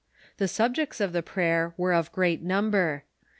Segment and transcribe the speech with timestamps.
[0.37, 3.03] The subjects of the prayer were of great number.